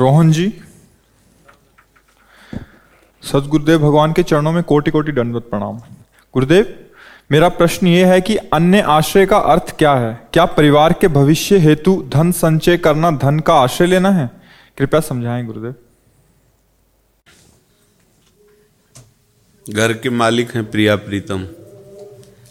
[0.00, 0.60] रोहन जी,
[3.22, 5.76] सदगुरुदेव भगवान के चरणों में कोटि कोटि दंडवत प्रणाम।
[6.34, 6.86] गुरुदेव,
[7.30, 10.28] मेरा प्रश्न ये है कि अन्य आश्रय का अर्थ क्या है?
[10.32, 14.30] क्या परिवार के भविष्य हेतु धन संचय करना धन का आश्रय लेना है?
[14.78, 15.74] कृपया समझाएँ गुरुदेव।
[19.74, 21.48] घर के मालिक हैं प्रिया प्रीतम।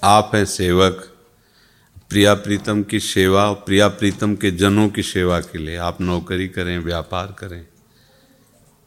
[0.04, 1.13] आप हैं सेवक।
[2.14, 6.48] प्रिया प्रीतम की सेवा और प्रिया प्रीतम के जनों की सेवा के लिए आप नौकरी
[6.48, 7.68] करें, व्यापार करें।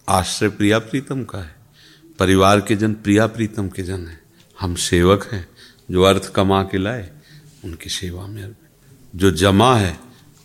[0.09, 1.57] आश्रय प्रिया प्रीतम का है।
[2.19, 4.21] परिवार के जन प्रिया प्रीतम के जन हैं।
[4.61, 5.49] हम सेवक हैं
[5.91, 7.11] जो अर्थ कमा के लाए,
[7.65, 8.55] उनकी सेवा में
[9.17, 10.01] जो जमा है,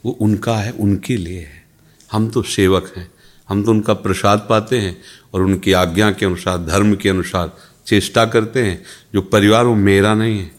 [0.05, 1.65] वो उनका है, उनके लिए है।
[2.11, 3.11] हम तो सेवक हैं।
[3.49, 5.01] हम तो उनका प्रसाद पाते हैं
[5.33, 10.13] और उनकी आज्ञा के अनुसार, धर्म के अनुसार चेष्टा करते हैं, जो परिवार वो मेरा
[10.13, 10.51] नहीं है,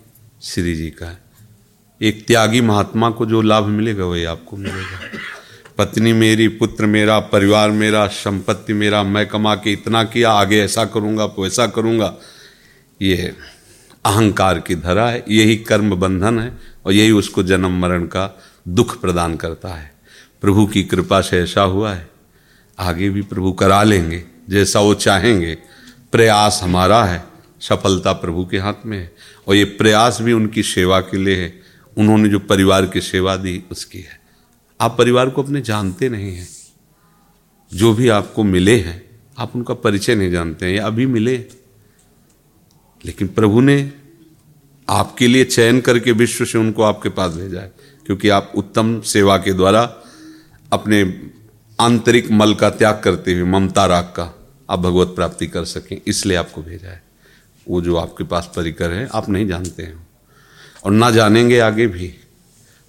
[0.42, 1.21] श्री जी का है।
[2.02, 5.00] एक त्यागी महात्मा को जो लाभ मिलेगा वही आपको मिलेगा।
[5.78, 10.84] पत्नी मेरी, पुत्र मेरा, परिवार मेरा, संपत्ति मेरा, मैं कमा के इतना किया, आगे ऐसा
[10.84, 12.14] करूँगा ऐसा करूँगा।
[13.02, 13.34] ये
[14.04, 19.00] अहंकार की धरा है, यही कर्म बंधन है और यही उसको जन्म मरण का दुख
[19.00, 19.92] प्रदान करता है।
[20.40, 22.10] प्रभु की कृपा से ऐसा हुआ है,
[22.78, 25.54] आगे भी प्रभु करा लेंगे, जैसा वो चाहेंगे।
[26.12, 27.24] प्रयास हमारा है,
[27.60, 29.12] सफलता प्रभु के हाथ में है
[29.48, 31.61] और ये प्रयास भी उनकी सेवा के लिए है।
[31.98, 34.20] उन्होंने जो परिवार की सेवा दी, उसकी है।
[34.80, 36.48] आप परिवार को अपने जानते नहीं हैं।
[37.74, 41.36] जो भी आपको मिले हैं, आप उनका परिचय नहीं जानते हैं, या अभी मिले।
[43.04, 43.92] लेकिन प्रभु ने
[44.88, 47.72] आपके लिए चयन करके विश्व से उनको आपके पास भेजा है,
[48.06, 49.96] क्योंकि आप उत्तम सेवा के द्वारा
[50.72, 51.30] अपने
[51.80, 56.36] आंतरिक मल का त्याग करते हुए, ममता राग का आप भगवत प्राप्ति कर सकें, इसलिए
[56.36, 57.02] आपको भेजा है।
[57.68, 60.11] वो जो आपके पास परिकर है, आप नहीं जानते हैं।
[60.84, 62.14] और ना जानेंगे आगे भी।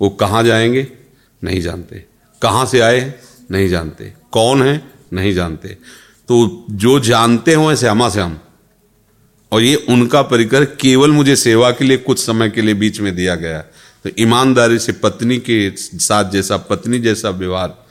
[0.01, 0.87] वो कहाँ जाएँगे?
[1.43, 2.05] नहीं जानते।
[2.41, 3.13] कहाँ से आए?
[3.51, 4.91] नहीं जानते। कौन है?
[5.13, 5.67] नहीं जानते।
[6.27, 8.39] तो जो जानते हो ऐसे हमा से हम।
[9.51, 13.15] और ये उनका परिकर केवल मुझे सेवा के लिए, कुछ समय के लिए बीच में
[13.15, 13.61] दिया गया।
[14.03, 17.82] तो ईमानदारी से पत्नी के साथ जैसा, पत्नी जैसा व्यवहार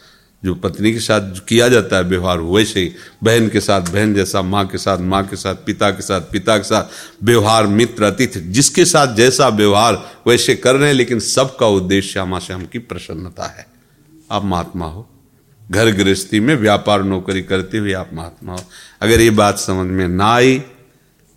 [0.44, 2.92] जो पत्नी के साथ किया जाता है व्यवहार, वैसे ही
[3.22, 6.56] बहन के साथ, बहन जैसा, माँ के साथ, माँ के साथ, पिता के साथ, पिता
[6.58, 11.66] के साथ व्यवहार, मित्र, अतिथि, जिसके साथ जैसा व्यवहार वैसे कर रहे हैं, लेकिन सबका
[11.66, 13.66] उद्देश्य श्यामा श्याम की प्रसन्नता है।
[14.30, 15.08] आप महात्मा हो।
[15.70, 18.64] घर गृहस्थी में व्यापार नौकरी करते हुए आप महात्मा हो।
[19.02, 20.62] अगर ये बात समझ में ना आई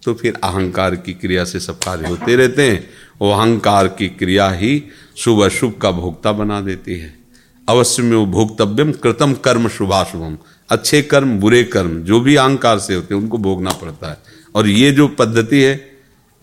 [0.04, 2.90] तो फिर अहंकार की क्रिया से सब कार्य होते रहते हैं
[3.22, 4.84] वो अहंकार की क्रिया ही
[5.18, 7.25] शुभ अशुभ का भोक्ता बना देती है।
[7.70, 10.38] अवश्य में वो भोक्तव्यम कृतम कर्म शुभाशुभम
[10.70, 14.18] अच्छे कर्म, बुरे कर्म, जो भी अहंकार से होते हैं, उनको भोगना पड़ता है।
[14.56, 15.92] और ये जो पद्धति है,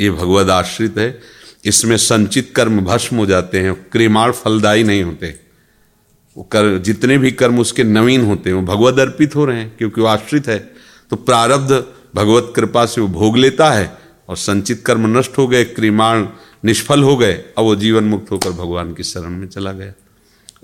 [0.00, 1.20] ये भगवद आश्रित है।
[1.64, 5.40] इसमें संचित कर्म भस्म हो जाते हैं, क्रिमाण फलदायी नहीं होते।
[6.36, 9.76] वो कर, जितने भी कर्म उसके नवीन होते हैं, वो भगवद अर्पित हो रहे हैं,
[9.76, 10.72] क्योंकि वो आश्रित है।
[11.10, 13.98] तो प्रारब्ध भगवत कृपा से वो भोग लेता है,
[14.28, 16.26] और संचित कर्म नष्ट हो गए, क्रिमाण
[16.64, 19.92] निष्फल हो गए, अब वो जीवन मुक्त होकर भगवान की शरण में चला गया।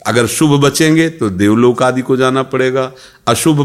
[0.03, 2.91] अगर शुभ बचेंगे तो देवलोक आदि को जाना पड़ेगा।
[3.29, 3.59] अशुभ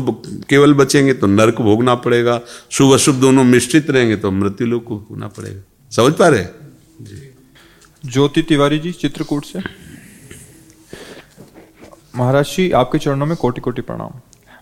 [0.50, 2.40] केवल बचेंगे तो नर्क भोगना पड़ेगा।
[2.72, 6.46] शुभ अशुभ दोनों मिश्रित रहेंगे तो मृत्यु लोक को भोगना पड़ेगा। समझ पा रहे
[8.04, 9.60] ज्योति तिवारी जी चित्रकूट से।
[12.16, 14.20] महाराज जी आपके चरणों में कोटि कोटि प्रणाम।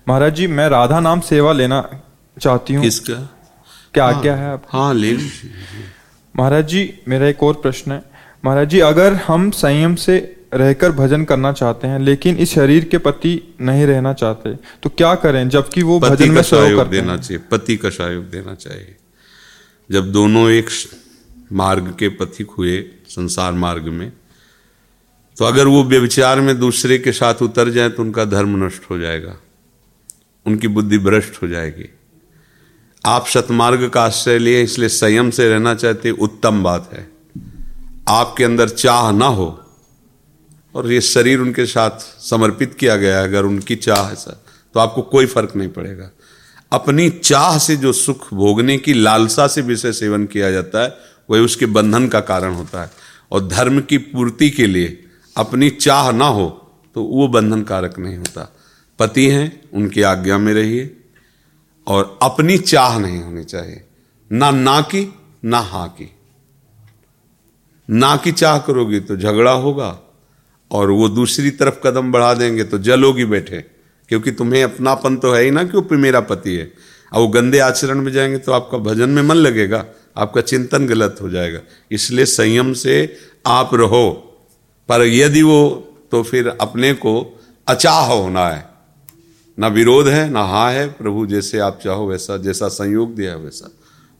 [0.07, 1.81] महाराज जी मैं राधा नाम सेवा लेना
[2.37, 3.13] चाहती हूँ। किसका?
[3.93, 5.13] क्या हाँ, आज्ञा है आप हाँ ले
[6.35, 8.03] महाराज जी मेरा एक और प्रश्न है।
[8.43, 10.19] महाराज जी अगर हम संयम से
[10.53, 15.15] रहकर भजन करना चाहते हैं लेकिन इस शरीर के पति नहीं रहना चाहते। तो क्या
[15.15, 18.95] करें जबकि वो भजन में सहयोग सहयोग देना चाहिए पति का सहयोग देना चाहिए।
[19.89, 20.69] जब दोनों एक
[21.53, 24.11] मार्ग के पथिक हुए संसार मार्ग में
[25.37, 28.97] तो अगर वो व्यविचार में दूसरे के साथ उतर जाए तो उनका धर्म नष्ट हो
[28.97, 29.35] जाएगा।
[30.45, 31.89] उनकी बुद्धि भ्रष्ट हो जाएगी।
[33.05, 37.07] आप सतमार्ग का आश्रय लिए इसलिए संयम से रहना चाहते उत्तम बात है।
[38.09, 39.60] आपके अंदर चाह ना हो
[40.75, 45.01] और ये शरीर उनके साथ समर्पित किया गया है, अगर उनकी चाह है तो आपको
[45.01, 46.09] कोई फ़र्क नहीं पड़ेगा।
[46.71, 50.97] अपनी चाह से जो सुख भोगने की लालसा से विषय सेवन किया जाता है,
[51.29, 52.91] वही उसके बंधन का कारण होता है।
[53.31, 55.03] और धर्म की पूर्ति के लिए
[55.35, 56.47] अपनी चाह ना हो
[56.95, 58.53] तो वो बंधन कारक नहीं होता।
[58.99, 60.97] पति हैं, उनकी आज्ञा में रहिए,
[61.87, 63.83] और अपनी चाह नहीं होनी चाहिए।
[64.31, 65.13] ना ना की,
[65.45, 66.11] ना हा की।
[67.89, 69.89] ना की चाह करोगी तो झगड़ा होगा
[70.71, 73.65] और वो दूसरी तरफ़ कदम बढ़ा देंगे तो जलोगी बैठे।
[74.09, 76.63] क्योंकि तुम्हें अपनापन तो है ही ना कि वो मेरा पति है।
[77.13, 79.85] अब वो गंदे आचरण में जाएँगे तो आपका भजन में मन लगेगा,
[80.17, 81.59] आपका चिंतन गलत हो जाएगा।
[81.91, 84.27] इसलिए संयम से आप रहो।
[84.89, 88.69] पर यदि वो तो फिर अपने को अचाह होना है।
[89.59, 93.71] ना विरोध है, ना हा है, प्रभु जैसे आप चाहो वैसा, जैसा संयोग दिया वैसा।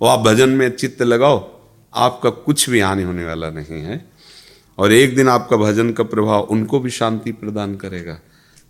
[0.02, 1.62] वो आप भजन में चित्त लगाओ,
[1.96, 4.11] आपका कुछ भी हानि होने वाला नहीं है।
[4.78, 8.14] और एक दिन आपका भजन का प्रभाव उनको भी शांति प्रदान करेगा।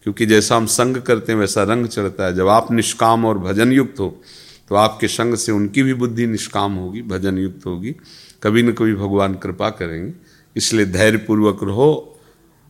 [0.04, 3.72] क्योंकि जैसा हम संग करते हैं वैसा रंग चढ़ता है। जब आप निष्काम और भजन
[3.72, 4.22] युक्त हो
[4.70, 7.96] तो आपके संग से उनकी भी बुद्धि निष्काम होगी भजन युक्त होगी।
[8.44, 10.14] कभी न कभी भगवान कृपा करेंगे।
[10.56, 12.20] इसलिए धैर्यपूर्वक रहो।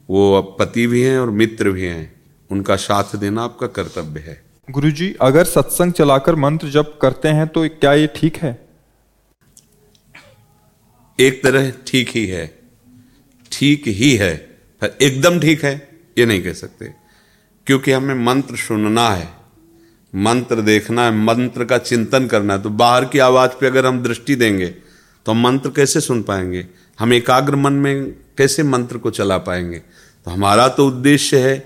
[0.09, 4.41] वो पति भी हैं और मित्र भी हैं। उनका साथ देना आपका कर्तव्य है।
[4.71, 8.67] गुरुजी अगर सत्संग चलाकर मंत्र जप करते हैं तो क्या ये ठीक है?
[11.19, 12.60] एक तरह ठीक ही है।
[13.61, 14.35] ठीक ही है।
[14.81, 15.73] पर एकदम ठीक है,
[16.17, 16.85] ये नहीं कह सकते।
[17.67, 19.27] क्योंकि हमें मंत्र सुनना है,
[20.13, 24.01] मंत्र देखना है, मंत्र का चिंतन करना है। तो बाहर की आवाज़ पे अगर हम
[24.03, 24.67] दृष्टि देंगे
[25.25, 26.65] तो हम मंत्र कैसे सुन पाएँगे?
[26.99, 29.77] हम एकाग्र मन में कैसे मंत्र को चला पाएँगे?
[29.77, 31.57] तो हमारा तो उद्देश्य है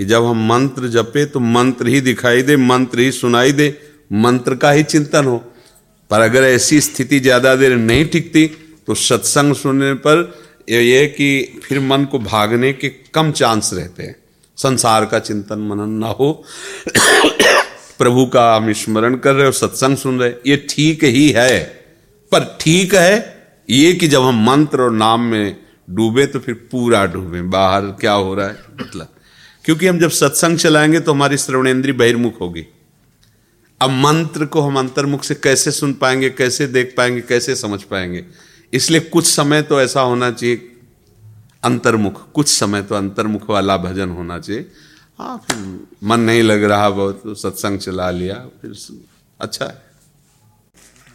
[0.00, 3.68] कि जब हम मंत्र जपे तो मंत्र ही दिखाई दे, मंत्र ही सुनाई दे,
[4.10, 5.38] मंत्र का ही चिंतन हो।
[6.10, 8.46] पर अगर ऐसी स्थिति ज़्यादा देर नहीं टिकती
[8.86, 10.22] तो सत्संग सुनने पर
[10.76, 14.16] ये कि फिर मन को भागने के कम चांस रहते हैं।
[14.56, 16.44] संसार का चिंतन मनन ना हो।
[17.98, 21.64] प्रभु का हम स्मरण कर रहे हो सत्संग सुन रहे ये ठीक ही है।
[22.32, 23.38] पर ठीक है
[23.70, 25.56] ये कि जब हम मंत्र और नाम में
[25.90, 28.56] डूबे तो फिर पूरा डूबे। बाहर क्या हो रहा है?
[28.80, 29.08] मतलब।
[29.64, 32.66] क्योंकि हम जब सत्संग चलाएँगे तो हमारी श्रवणेन्द्रीय बहिर्मुख होगी।
[33.80, 38.24] अब मंत्र को हम अंतर्मुख से कैसे सुन पाएँगे, कैसे देख पाएँगे, कैसे समझ पाएँगे?
[38.72, 40.56] इसलिए कुछ समय तो ऐसा होना चाहिए,
[41.64, 44.70] अंतर्मुख, कुछ समय तो अंतर्मुख वाला भजन होना चाहिए।
[45.18, 45.56] हाँ फिर
[46.04, 48.74] मन नहीं लग रहा बहुत तो सत्संग चला लिया, फिर
[49.40, 49.82] अच्छा है।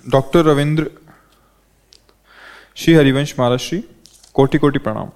[0.06, 0.90] डॉक्टर रविंद्र,
[2.76, 3.84] श्री हरिवंश महाराज श्री,
[4.36, 5.10] कोटि कोटि प्रणाम।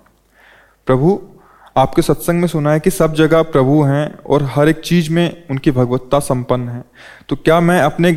[0.87, 1.19] प्रभु,
[1.77, 5.47] आपके सत्संग में सुना है कि सब जगह प्रभु हैं और हर एक चीज़ में
[5.49, 6.83] उनकी भगवत्ता संपन्न है।
[7.29, 8.13] तो क्या मैं अपने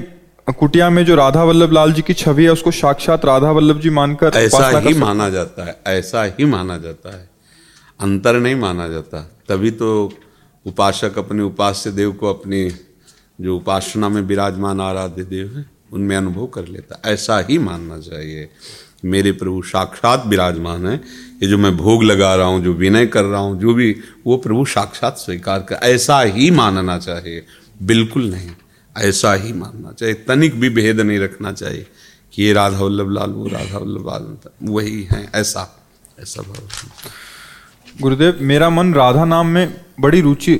[0.52, 3.90] कुटिया में जो राधा वल्लभ लाल जी की छवि है उसको साक्षात राधा वल्लभ जी
[3.90, 7.28] मानकर ऐसा ही। माना जाता है ऐसा ही माना जाता है।
[8.00, 10.12] अंतर नहीं माना जाता। तभी तो
[10.66, 12.70] उपासक अपने उपास्य देव को अपनी
[13.40, 18.48] जो उपासना में विराजमान आराध्य देव है उनमें अनुभव कर लेता। ऐसा ही मानना चाहिए।
[19.04, 20.94] मेरे प्रभु साक्षात विराजमान है।
[21.42, 23.94] ये जो मैं भोग लगा रहा हूँ जो विनय कर रहा हूँ जो भी
[24.26, 27.44] वो प्रभु साक्षात स्वीकार कर ऐसा ही मानना चाहिए।
[27.82, 28.50] बिल्कुल नहीं।
[28.96, 31.86] ऐसा ही मानना चाहिए। तनिक भी भेद नहीं रखना चाहिए
[32.32, 35.86] कि ये राधा वल्लभ लाल वो राधा वल्लभ लाल वही है ऐसा
[36.20, 36.68] ऐसा भाव
[38.00, 40.58] गुरुदेव मेरा मन राधा नाम में बड़ी रुचि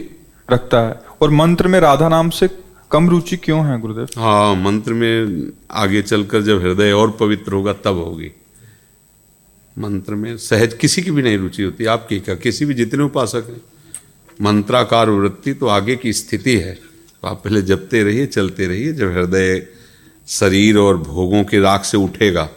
[0.52, 2.48] रखता है और मंत्र में राधा नाम से
[2.90, 4.08] कम रुचि क्यों है गुरुदेव?
[4.18, 8.30] हाँ मंत्र में आगे चलकर जब हृदय और पवित्र होगा तब होगी।
[9.78, 13.46] मंत्र में सहज किसी की भी नहीं रुचि होती आपकी क्या किसी भी जितने उपासक
[13.48, 13.60] हैं।
[14.42, 16.89] मंत्राकार वृत्ति तो आगे की स्थिति है।
[17.22, 19.66] तो आप पहले जपते रहिए, चलते रहिए। जब हृदय
[20.28, 22.48] शरीर और भोगों के राग से उठेगा,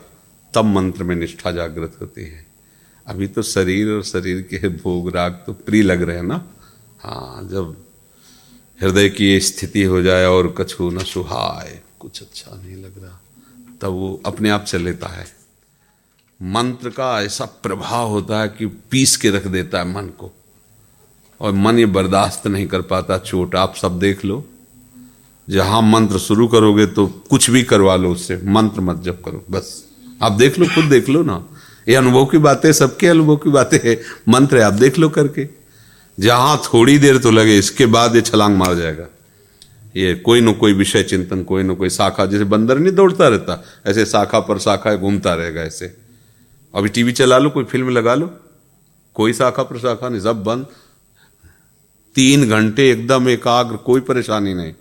[0.53, 2.45] तब मंत्र में निष्ठा जागृत होती है।
[3.07, 6.43] अभी तो शरीर और शरीर के भोग राग तो प्रिय लग रहे हैं ना?
[6.99, 7.75] हाँ जब
[8.81, 13.21] हृदय की स्थिति हो जाए और कछु न सुहाए, कुछ अच्छा नहीं लग रहा,
[13.81, 15.25] तब वो अपने आप चल लेता है।
[16.41, 20.31] मंत्र का ऐसा प्रभाव होता है कि पीस के रख देता है मन को।
[21.41, 24.45] और मन ये बर्दाश्त नहीं कर पाता, चोट, आप सब देख लो।
[25.49, 29.85] जहाँ मंत्र शुरू करोगे तो कुछ भी करवा लो उससे, मंत्र मत जब करो, बस।
[30.21, 31.45] आप देख लो, खुद देख लो ना।
[31.89, 35.47] ये अनुभव की बातें, सबके अनुभव की बातें है, मंत्र है, आप देख लो करके।
[36.19, 39.07] जहाँ थोड़ी देर तो लगे, इसके बाद ये छलांग मार जाएगा।
[39.95, 43.63] ये कोई न कोई विषय चिंतन, कोई न कोई शाखा, जैसे बंदर नहीं दौड़ता रहता,
[43.85, 45.95] ऐसे शाखा पर शाखा घूमता रहेगा ऐसे।
[46.75, 48.31] अभी टीवी चला लो, कोई फ़िल्म लगा लो,
[49.13, 50.65] कोई शाखा पर शाखा नहीं, सब बंद।
[52.15, 54.73] तीन घंटे एकदम एकाग्र, कोई परेशानी नहीं।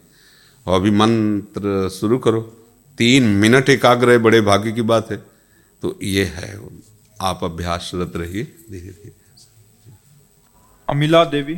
[0.67, 2.41] अभी मंत्र शुरू करो।
[2.99, 5.17] तीन मिनट एकाग्र है बड़े भाग्य की बात है।
[5.83, 6.61] तो ये है
[7.21, 9.13] आप अभ्यासरत रहिए धीरे धीरे।
[10.89, 11.55] अमिला देवी।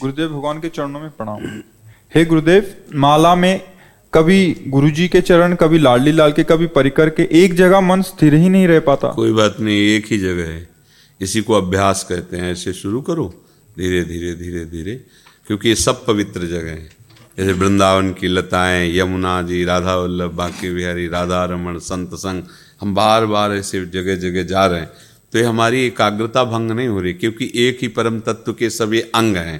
[0.00, 1.62] गुरुदेव भगवान के चरणों में प्रणाम।
[2.14, 3.60] हे गुरुदेव माला में
[4.14, 8.34] कभी गुरुजी के चरण कभी लाडली लाल के कभी परिकर के एक जगह मन स्थिर
[8.34, 10.68] ही नहीं रह पाता। कोई बात नहीं एक ही जगह है।
[11.20, 13.28] इसी को अभ्यास कहते हैं। ऐसे शुरू करो।
[13.78, 15.04] धीरे धीरे धीरे धीरे।
[15.46, 16.90] क्योंकि ये सब पवित्र जगह हैं।
[17.38, 22.42] जैसे वृंदावन की लताएँ, यमुना जी, राधा वल्लभ, बांके बिहारी, राधा रमन संत संग
[22.80, 24.90] हम बार बार ऐसे जगह जगह जा रहे हैं।
[25.32, 29.00] तो ये हमारी एकाग्रता भंग नहीं हो रही, क्योंकि एक ही परम तत्व के सभी
[29.00, 29.58] अंग हैं।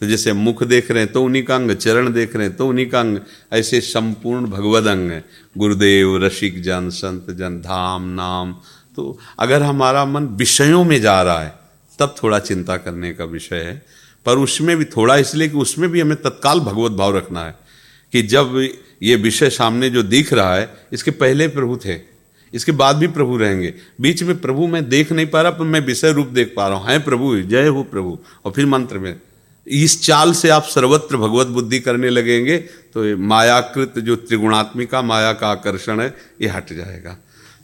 [0.00, 2.68] तो जैसे मुख देख रहे हैं तो उन्हीं का अंग, चरण देख रहे हैं तो
[2.68, 3.18] उन्हीं का अंग,
[3.52, 5.24] ऐसे संपूर्ण भगवद अंग है।
[5.58, 8.52] गुरुदेव, रसिक जन, संत जन, धाम, नाम।
[8.96, 11.54] तो अगर हमारा मन विषयों में जा रहा है,
[11.98, 13.82] तब थोड़ा चिंता करने का विषय है।
[14.26, 17.54] पर उसमें भी थोड़ा इसलिए कि उसमें भी हमें तत्काल भगवत भाव रखना है
[18.12, 18.56] कि जब
[19.02, 21.98] ये विषय सामने जो दिख रहा है, इसके पहले प्रभु थे,
[22.52, 25.80] इसके बाद भी प्रभु रहेंगे। बीच में प्रभु मैं देख नहीं पा रहा, पर मैं
[25.80, 29.20] विषय रूप देख पा रहा हूँ। है प्रभु, जय हो प्रभु। और फिर मंत्र में,
[29.66, 32.56] इस चाल से आप सर्वत्र भगवत बुद्धि करने लगेंगे
[32.94, 37.16] तो मायाकृत जो त्रिगुणात्मिका, माया का आकर्षण है, ये हट जाएगा।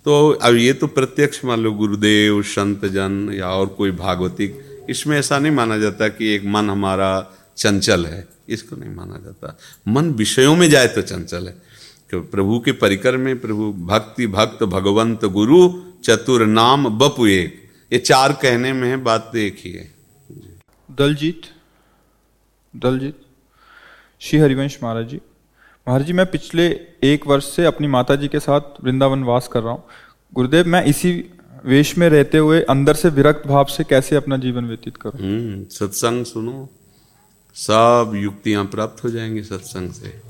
[0.05, 5.19] तो अब ये तो प्रत्यक्ष मान लो, गुरुदेव, संत जन, या और कोई भागवतिक इसमें
[5.19, 7.11] ऐसा नहीं माना जाता कि एक मन हमारा
[7.57, 9.57] चंचल है, इसको नहीं माना जाता।
[9.89, 11.55] मन विषयों में जाए तो चंचल है।
[12.11, 12.23] क्यों?
[12.23, 15.69] प्रभु के परिकर में प्रभु भक्ति, भक्त, भगवंत, गुरु,
[16.05, 19.91] चतुर नाम, बपु एक। ये चार कहने में है, बात तो ही है।
[20.89, 21.43] दलजीत
[22.75, 23.17] दलजीत,
[24.21, 25.21] श्री हरिवंश महाराज जी।
[25.87, 26.67] महाराज जी, मैं पिछले
[27.03, 29.85] एक वर्ष से अपनी माता जी के साथ वृंदावन वास कर रहा हूँ।
[30.33, 31.13] गुरुदेव, मैं इसी
[31.69, 35.19] वेश में रहते हुए अंदर से विरक्त भाव से कैसे अपना जीवन व्यतीत करो?
[35.19, 36.69] हम्म, सत्संग सुनो।
[37.55, 40.21] सब युक्तियाँ प्राप्त हो जाएँगी सत्संग से।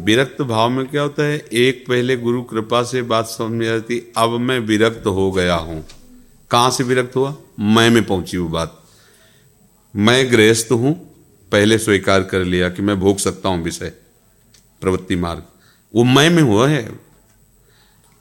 [0.00, 1.38] विरक्त भाव में क्या होता है?
[1.52, 5.84] एक पहले गुरु कृपा से बात समझ में आती अब मैं विरक्त हो गया हूँ।
[6.50, 7.36] कहाँ से विरक्त हुआ?
[7.60, 8.84] मैं में पहुँची वो बात।
[9.96, 10.94] मैं गृहस्थ हूँ
[11.52, 13.92] पहले स्वीकार कर लिया कि मैं भोग सकता हूँ विषय
[14.80, 15.42] प्रवृत्ति मार्ग।
[15.94, 17.09] वो मैं में हुआ है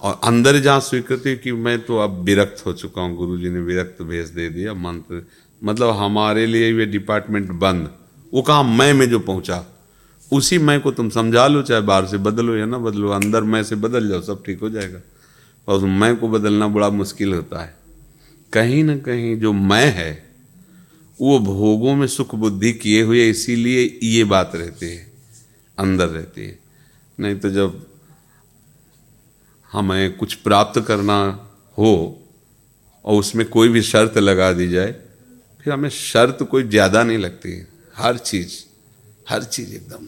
[0.01, 3.59] और अंदर जहाँ स्वीकृति कि मैं तो अब विरक्त हो चुका हूँ गुरु जी ने
[3.59, 5.27] विरक्त भेज दे दिया मंत्र।
[5.63, 7.93] मतलब हमारे लिए ये डिपार्टमेंट बंद।
[8.33, 9.65] वो कहा, मैं, में जो पहुँचा,
[10.33, 13.63] उसी मैं को तुम समझा लो, चाहे बाहर से बदलो या ना बदलो, अंदर मैं
[13.63, 14.99] से बदल जाओ, सब ठीक हो जाएगा।
[15.67, 17.77] और उस मैं को बदलना बड़ा मुश्किल होता है।
[18.53, 20.29] कहीं ना कहीं जो मैं है,
[21.21, 25.11] वो भोगों में सुख बुद्धि किए हुए इसीलिए ये बात रहती है,
[25.79, 26.59] अंदर रहती है।
[27.19, 27.88] नहीं तो जब
[29.73, 31.17] हमें कुछ प्राप्त करना
[31.77, 31.91] हो
[33.05, 34.91] और उसमें कोई भी शर्त लगा दी जाए,
[35.61, 38.63] फिर हमें शर्त कोई ज़्यादा नहीं लगती। हर चीज़
[39.29, 40.07] हर चीज़ एकदम।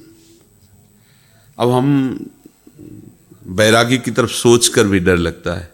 [1.57, 2.29] अब हम
[3.47, 5.71] बैरागी की तरफ़ सोच कर भी डर लगता है।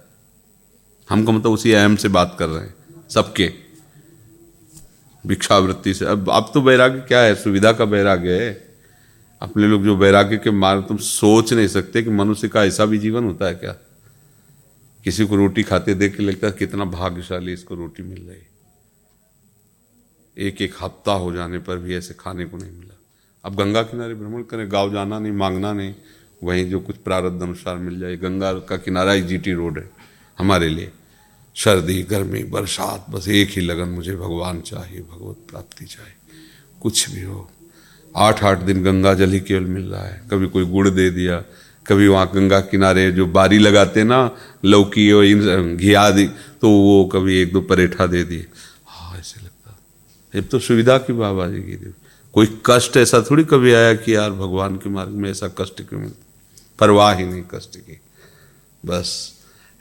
[1.09, 2.73] हमको मतलब उसी अहम से बात कर रहे हैं,
[3.09, 3.51] सबके।
[5.23, 7.35] भिक्षावृत्ति से। अब अब तो बैराग्य क्या है?
[7.35, 8.66] सुविधा का बैराग्य है।
[9.41, 12.97] अपने लोग जो वैराग्य के मार्ग तुम सोच नहीं सकते कि मनुष्य का ऐसा भी
[12.97, 13.71] जीवन होता है क्या?
[15.03, 18.41] किसी को रोटी खाते देख के लगता है कितना भाग्यशाली इसको रोटी मिल रही।
[20.47, 22.97] एक एक हफ़्ता हो जाने पर भी ऐसे खाने को नहीं मिला।
[23.45, 25.95] अब गंगा किनारे भ्रमण करें, गाँव जाना नहीं, मांगना नहीं,
[26.43, 29.89] वहीं जो कुछ प्रारब्ध अनुसार मिल जाए। गंगा का किनारा ही जीटी रोड है,
[30.37, 30.91] हमारे लिए।
[31.55, 36.13] सर्दी, गर्मी, बरसात, बस एक ही लगन मुझे भगवान चाहिए, भगवत प्राप्ति चाहिए।
[36.81, 37.51] कुछ भी हो
[38.17, 41.37] आठ आठ दिन गंगा जल ही केवल मिल रहा है। कभी कोई गुड़ दे दिया,
[41.85, 44.19] कभी वहाँ गंगा किनारे जो बारी लगाते ना,
[44.65, 46.25] लौकी और इन घिया दी
[46.61, 48.45] तो वो कभी एक दो परेठा दे दिए।
[48.85, 49.77] हाँ ऐसे लगता
[50.33, 51.93] अब तो सुविधा की बाबा जी की
[52.33, 55.99] कोई कष्ट ऐसा थोड़ी कभी आया कि यार भगवान के मार्ग में ऐसा कष्ट क्यों
[55.99, 56.25] मिलता
[56.79, 57.99] परवाह ही नहीं कष्ट की।
[58.83, 59.09] बस,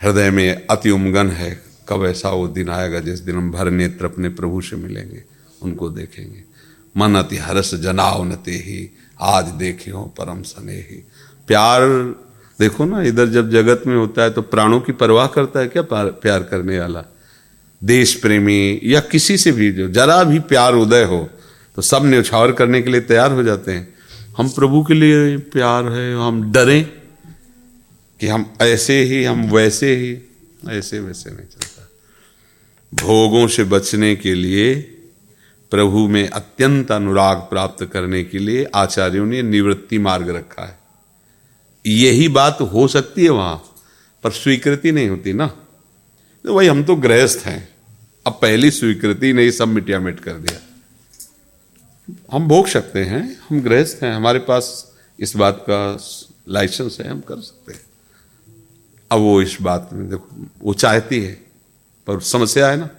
[0.00, 1.50] हृदय में अति उमगन है,
[1.88, 5.23] कब ऐसा वो दिन आएगा जिस दिन हम भर नेत्र अपने प्रभु से मिलेंगे,
[5.62, 6.43] उनको देखेंगे।
[6.96, 8.88] मन अति हर्ष जनाव नते ही
[9.20, 11.02] आज देखे हो परम सने ही
[11.48, 11.80] प्यार,
[12.58, 15.82] देखो ना, इधर जब जगत में होता है तो प्राणों की परवाह करता है क्या
[15.92, 17.04] प्यार करने वाला?
[17.82, 21.28] देश प्रेमी या किसी से भी जो जरा भी प्यार उदय हो
[21.76, 23.94] तो सब न्यौछावर करने के लिए तैयार हो जाते हैं।
[24.38, 26.84] हम प्रभु के लिए प्यार है, हम डरें
[28.20, 30.12] कि हम ऐसे ही, हम वैसे ही,
[30.70, 31.88] ऐसे वैसे नहीं चलता।
[32.92, 34.74] भोगों से बचने के लिए
[35.70, 40.78] प्रभु में अत्यंत अनुराग प्राप्त करने के लिए आचार्यों ने निवृत्ति मार्ग रखा है।
[41.87, 43.64] यही बात हो सकती है वहाँ,
[44.23, 45.46] पर स्वीकृति नहीं होती ना।
[46.44, 47.68] तो भाई, हम तो गृहस्थ हैं।
[48.26, 50.61] अब पहली स्वीकृति नहीं सब मिटिया मिट कर दिया।
[52.32, 55.99] हम भोग सकते हैं, हम गृहस्थ हैं, हमारे पास इस बात का
[56.49, 57.80] लाइसेंस है, हम कर सकते हैं।
[59.11, 61.32] अब वो इस बात में देखो, वो चाहती है,
[62.06, 62.90] पर समस्या है ना।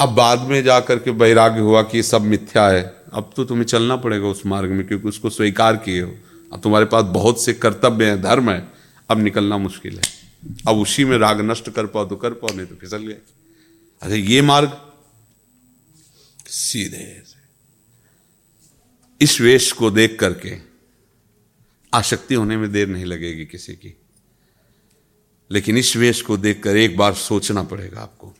[0.00, 3.96] अब बाद में जाकर के वैराग्य हुआ कि सब मिथ्या है। अब तो तुम्हें चलना
[3.96, 6.14] पड़ेगा उस मार्ग में क्योंकि उसको स्वीकार किए हो।
[6.52, 8.68] अब तुम्हारे पास बहुत से कर्तव्य हैं, धर्म है।
[9.10, 10.02] अब निकलना मुश्किल है।
[10.68, 13.16] अब उसी में राग नष्ट कर पाओ तो कर पाओ, नहीं तो फिसल गए।
[14.02, 14.80] अरे ये मार्ग
[16.46, 17.22] सीधे
[19.20, 20.56] इस वेश को देख करके
[21.94, 23.96] आसक्ति होने में देर नहीं लगेगी किसी की।
[25.50, 28.34] लेकिन इस वेश को देखकर एक बार सोचना पड़ेगा आपको।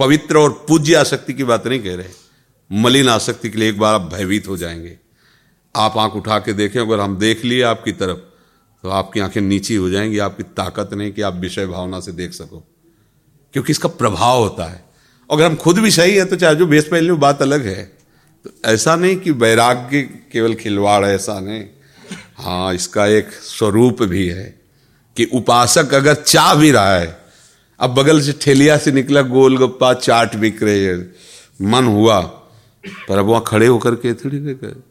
[0.00, 2.08] पवित्र और पूज्य आसक्ति की बात नहीं कह रहे।
[2.72, 4.98] मलिन आसक्ति के लिए एक बार आप भयभीत हो जाएँगे।
[5.76, 8.18] आप आँख उठा के देखें, अगर हम देख लिए आपकी तरफ़
[8.82, 12.32] तो आपकी आँखें नीची हो जाएँगी, आपकी ताकत नहीं कि आप विषय भावना से देख
[12.32, 12.66] सको।
[13.52, 14.84] क्योंकि इसका प्रभाव होता है।
[15.30, 17.84] अगर हम खुद भी सही है तो चाहे जो बेस पहले बात अलग है।
[18.44, 21.64] तो ऐसा नहीं कि वैराग्य केवल खिलवाड़ है, ऐसा नहीं।
[22.36, 24.60] हाँ इसका एक स्वरूप भी है
[25.16, 27.19] कि उपासक अगर चाह भी रहा है
[27.80, 31.14] अब बगल से ठेलिया से निकला, गोलगप्पा, चाट बिक रहे है।
[31.62, 32.20] मन हुआ,
[33.08, 34.38] पर अब वहाँ खड़े होकर के थोड़ी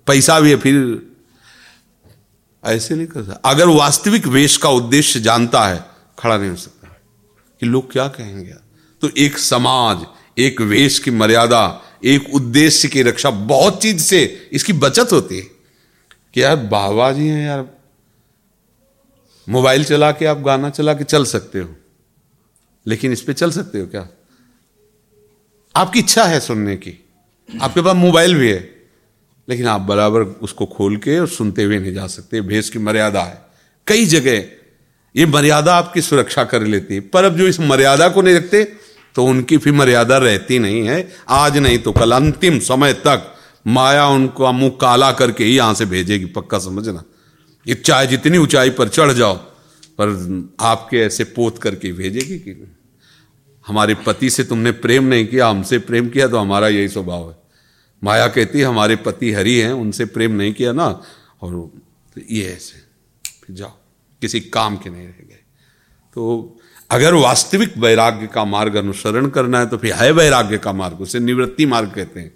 [0.07, 1.07] पैसा भी है, फिर
[2.65, 5.85] ऐसे नहीं कर सकता। अगर वास्तविक वेश का उद्देश्य जानता है,
[6.19, 6.87] खड़ा नहीं हो सकता
[7.59, 8.53] कि लोग क्या कहेंगे?
[9.01, 9.99] तो एक समाज,
[10.37, 15.47] एक वेश की मर्यादा, एक उद्देश्य की रक्षा बहुत चीज़ से इसकी बचत होती है।
[16.33, 17.69] कि यार, बाबा जी हैं यार,
[19.49, 21.75] मोबाइल चला के आप गाना चला के चल सकते हो।
[22.89, 24.07] लेकिन इस पर चल सकते हो क्या?
[25.75, 26.93] आपकी इच्छा है सुनने की।
[27.49, 28.59] आपके पास मोबाइल भी है,
[29.47, 33.23] लेकिन आप बराबर उसको खोल के और सुनते हुए नहीं जा सकते। भेष की मर्यादा
[33.23, 33.41] है।
[33.87, 34.43] कई जगह
[35.15, 38.63] ये मर्यादा आपकी सुरक्षा कर लेती है, पर अब जो इस मर्यादा को नहीं रखते
[39.15, 40.97] तो उनकी फिर मर्यादा रहती नहीं है।
[41.29, 43.23] आज नहीं तो कल अंतिम समय तक
[43.67, 47.03] माया उनको मुँह काला करके ही यहाँ से भेजेगी, पक्का समझना।
[47.65, 52.53] ये चाहे जितनी ऊंचाई पर चढ़ जाओ, पर आपके ऐसे पोत करके भेजेगी कि
[53.65, 57.37] हमारे पति से तुमने प्रेम नहीं किया, हमसे प्रेम किया तो हमारा यही स्वभाव है।
[58.03, 60.87] माया कहती, हमारे पति हरि हैं, उनसे प्रेम नहीं किया ना,
[61.41, 61.51] और
[62.15, 62.79] तो ये ऐसे।
[63.43, 63.71] फिर जाओ,
[64.21, 65.39] किसी काम के नहीं रह गए।
[66.15, 66.57] तो
[66.91, 71.19] अगर वास्तविक वैराग्य का मार्ग अनुसरण करना है तो फिर है वैराग्य का मार्ग, उसे
[71.19, 72.31] निवृत्ति मार्ग कहते हैं।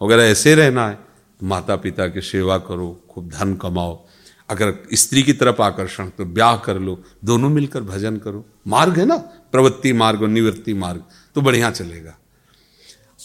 [0.00, 4.03] अगर ऐसे रहना है तो माता पिता की सेवा करो, खूब धन कमाओ
[4.50, 9.06] अगर स्त्री की तरफ़ आकर्षण तो ब्याह कर लो, दोनों मिलकर भजन करो। मार्ग है
[9.06, 9.16] ना?
[9.52, 11.04] प्रवृत्ति मार्ग और निवृत्ति मार्ग
[11.34, 12.18] तो बढ़िया चलेगा।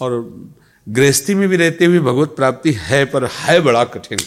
[0.02, 0.44] और
[0.90, 4.20] गृहस्थी में भी रहते हुए भगवत प्राप्ति है, पर है बड़ा कठिन।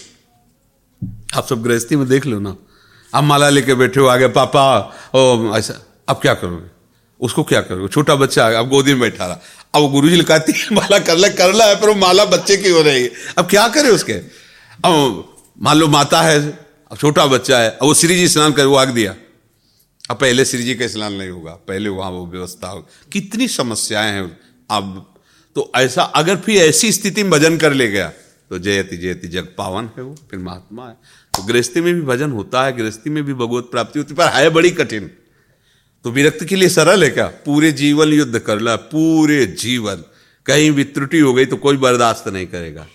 [1.34, 2.56] आप सब गृहस्थी में देख लो ना।
[3.14, 6.70] अब माला लेके बैठे हो, आगे, पापा, ओ, ऐसा, अब क्या करोगे?
[7.20, 7.88] उसको क्या करोगे?
[7.88, 9.40] छोटा बच्चा आ अब गोदी में बैठा रहा।
[9.74, 12.56] अब गुरु जी लिखाती है, माला कर ले, कर ला है पर वो माला बच्चे
[12.56, 14.12] की हो रही है। अब क्या करे उसके?
[14.84, 15.28] अब
[15.62, 18.76] मान लो माता है अब छोटा बच्चा है, अब वो श्री जी स्नान कर, वो
[18.76, 19.14] आग दिया।
[20.10, 24.12] अब पहले श्री जी का स्नान नहीं होगा, पहले वहाँ वो व्यवस्था होगी कितनी समस्याएँ
[24.12, 24.24] हैं
[24.70, 25.14] अब।
[25.56, 28.12] तो ऐसा, अगर फिर ऐसी स्थिति में भजन कर ले गया
[28.50, 30.92] तो जयति जयति जग पावन है वो, फिर महात्मा है।
[31.34, 34.50] तो गृहस्थी में भी भजन होता है, गृहस्थी में भी भगवत प्राप्ति होती पर है
[34.50, 35.10] बड़ी कठिन।
[36.04, 37.26] तो विरक्त के लिए सरल है क्या?
[37.26, 40.04] पूरे जीवन युद्ध कर ला, पूरे जीवन।
[40.46, 42.86] कहीं भी त्रुटि हो गई तो कोई बर्दाश्त नहीं करेगा।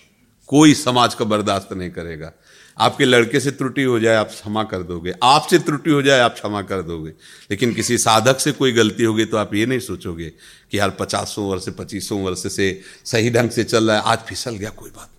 [0.48, 2.32] कोई समाज का बर्दाश्त नहीं करेगा।
[2.78, 6.34] आपके लड़के से त्रुटि हो जाए, आप क्षमा कर दोगे। आपसे त्रुटि हो जाए, आप
[6.34, 7.10] क्षमा कर दोगे।
[7.50, 10.28] लेकिन किसी साधक से कोई गलती होगी तो आप ये नहीं सोचोगे
[10.70, 14.56] कि यार पचासों वर्ष पच्चीसों वर्ष से सही ढंग से चल रहा है, आज फिसल
[14.56, 15.10] गया, कोई बात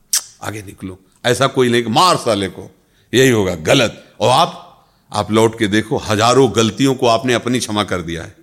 [0.41, 2.69] आगे निकलो। ऐसा कोई नहीं मार साले को।
[3.13, 4.65] यही होगा, गलत। और आप
[5.11, 8.35] आप लौट के देखो, हज़ारों गलतियों को आपने अपनी क्षमा कर दिया है,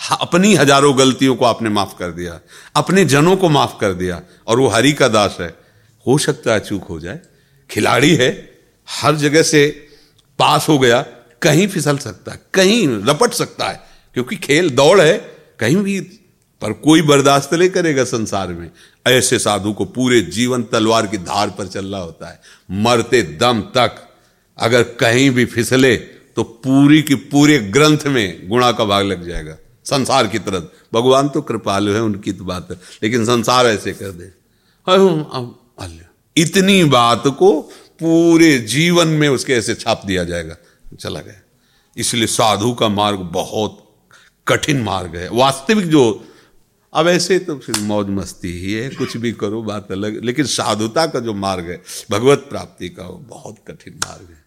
[0.00, 2.38] अपनी हज़ारों गलतियों को आपने माफ़ कर दिया।
[2.76, 5.48] अपने जनों को माफ़ कर दिया। और वो हरि का दास है।
[6.06, 7.20] हो सकता है चूक हो जाए।
[7.70, 8.30] खिलाड़ी है।
[8.94, 9.88] हर जगह से
[10.38, 11.02] पास हो गया,
[11.42, 13.80] कहीं फिसल सकता है, कहीं लपट सकता है,
[14.14, 15.18] क्योंकि खेल दौड़ है,
[15.58, 16.00] कहीं भी,
[16.62, 18.70] पर कोई बर्दाश्त नहीं करेगा संसार में।
[19.06, 24.08] ऐसे साधु को पूरे जीवन तलवार की धार पर चलना होता है। मरते दम तक
[24.58, 25.96] अगर कहीं भी फिसले
[26.36, 30.58] तो पूरी की पूरे ग्रंथ में गुणा का भाग लग जाएगा। संसार की तरह
[30.94, 34.30] भगवान तो कृपालु है, उनकी तो बात है। लेकिन संसार ऐसे कर दे।
[36.36, 40.56] इतनी बात को पूरे जीवन में उसके ऐसे छाप दिया जाएगा
[41.00, 41.40] चला गया
[41.96, 43.80] इसलिए साधु का मार्ग बहुत
[44.48, 46.04] कठिन मार्ग है वास्तविक जो
[46.92, 51.06] अब ऐसे तो फिर मौज मस्ती ही है कुछ भी करो बात अलग लेकिन साधुता
[51.06, 51.80] का जो मार्ग है
[52.10, 54.42] भगवत प्राप्ति का वो बहुत कठिन मार्ग है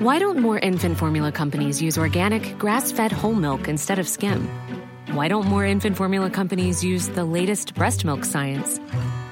[0.00, 4.46] Why don't more infant formula companies use organic, grass fed whole milk instead of skim?
[5.12, 8.80] Why don't more infant formula companies use the latest breast milk science?